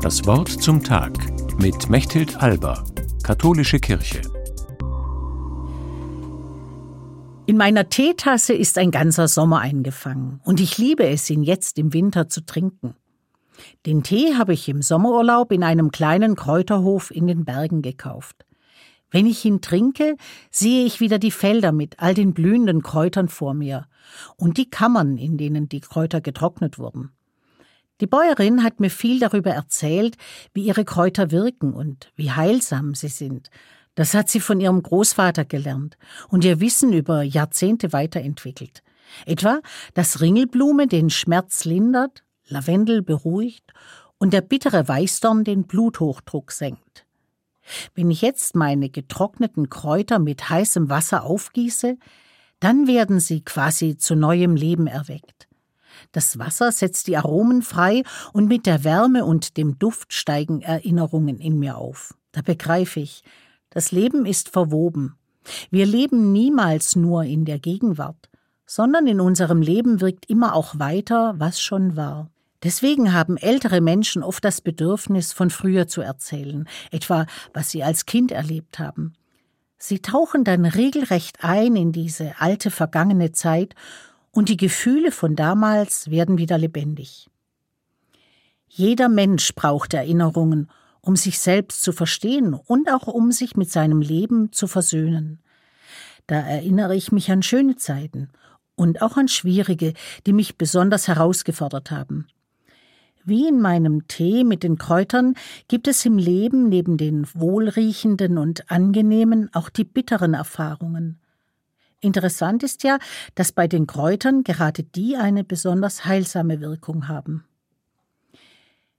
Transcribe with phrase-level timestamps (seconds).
[0.00, 1.12] Das Wort zum Tag
[1.60, 2.84] mit Mechthild Alba,
[3.24, 4.22] Katholische Kirche.
[7.46, 11.92] In meiner Teetasse ist ein ganzer Sommer eingefangen und ich liebe es, ihn jetzt im
[11.92, 12.94] Winter zu trinken.
[13.86, 18.46] Den Tee habe ich im Sommerurlaub in einem kleinen Kräuterhof in den Bergen gekauft.
[19.10, 20.16] Wenn ich ihn trinke,
[20.48, 23.88] sehe ich wieder die Felder mit all den blühenden Kräutern vor mir
[24.36, 27.10] und die Kammern, in denen die Kräuter getrocknet wurden.
[28.00, 30.16] Die Bäuerin hat mir viel darüber erzählt,
[30.54, 33.50] wie ihre Kräuter wirken und wie heilsam sie sind.
[33.96, 38.82] Das hat sie von ihrem Großvater gelernt und ihr Wissen über Jahrzehnte weiterentwickelt.
[39.26, 39.60] Etwa,
[39.94, 43.72] dass Ringelblume den Schmerz lindert, Lavendel beruhigt
[44.18, 47.06] und der bittere Weißdorn den Bluthochdruck senkt.
[47.94, 51.96] Wenn ich jetzt meine getrockneten Kräuter mit heißem Wasser aufgieße,
[52.60, 55.47] dann werden sie quasi zu neuem Leben erweckt.
[56.12, 58.02] Das Wasser setzt die Aromen frei
[58.32, 62.14] und mit der Wärme und dem Duft steigen Erinnerungen in mir auf.
[62.32, 63.22] Da begreife ich,
[63.70, 65.16] das Leben ist verwoben.
[65.70, 68.28] Wir leben niemals nur in der Gegenwart,
[68.66, 72.30] sondern in unserem Leben wirkt immer auch weiter, was schon war.
[72.62, 78.04] Deswegen haben ältere Menschen oft das Bedürfnis, von früher zu erzählen, etwa was sie als
[78.04, 79.14] Kind erlebt haben.
[79.78, 83.76] Sie tauchen dann regelrecht ein in diese alte vergangene Zeit
[84.30, 87.28] und die Gefühle von damals werden wieder lebendig.
[88.68, 94.00] Jeder Mensch braucht Erinnerungen, um sich selbst zu verstehen und auch um sich mit seinem
[94.00, 95.40] Leben zu versöhnen.
[96.26, 98.28] Da erinnere ich mich an schöne Zeiten
[98.76, 99.94] und auch an schwierige,
[100.26, 102.26] die mich besonders herausgefordert haben.
[103.24, 105.34] Wie in meinem Tee mit den Kräutern
[105.66, 111.18] gibt es im Leben neben den wohlriechenden und angenehmen auch die bitteren Erfahrungen.
[112.00, 112.98] Interessant ist ja,
[113.34, 117.44] dass bei den Kräutern gerade die eine besonders heilsame Wirkung haben.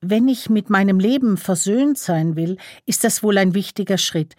[0.00, 4.36] Wenn ich mit meinem Leben versöhnt sein will, ist das wohl ein wichtiger Schritt,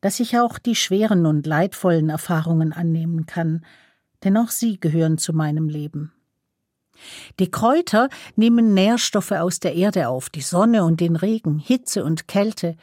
[0.00, 3.64] dass ich auch die schweren und leidvollen Erfahrungen annehmen kann,
[4.24, 6.12] denn auch sie gehören zu meinem Leben.
[7.38, 12.28] Die Kräuter nehmen Nährstoffe aus der Erde auf, die Sonne und den Regen, Hitze und
[12.28, 12.76] Kälte.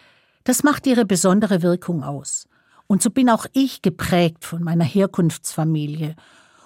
[0.43, 2.47] Das macht ihre besondere Wirkung aus.
[2.87, 6.15] Und so bin auch ich geprägt von meiner Herkunftsfamilie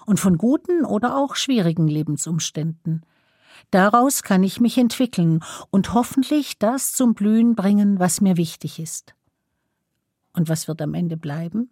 [0.05, 3.05] und von guten oder auch schwierigen Lebensumständen.
[3.71, 9.13] Daraus kann ich mich entwickeln und hoffentlich das zum Blühen bringen, was mir wichtig ist.
[10.33, 11.69] Und was wird am Ende bleiben?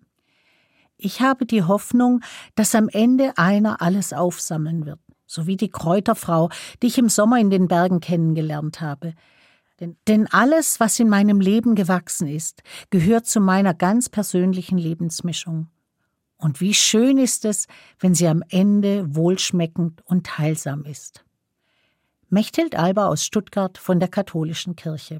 [0.97, 2.21] Ich habe die Hoffnung,
[2.55, 6.49] dass am Ende einer alles aufsammeln wird, so wie die Kräuterfrau,
[6.81, 9.13] die ich im Sommer in den Bergen kennengelernt habe,
[9.79, 15.67] denn, denn alles, was in meinem Leben gewachsen ist, gehört zu meiner ganz persönlichen Lebensmischung.
[16.37, 17.67] Und wie schön ist es,
[17.99, 21.23] wenn sie am Ende wohlschmeckend und heilsam ist.
[22.29, 25.19] Mechthild Alba aus Stuttgart von der Katholischen Kirche.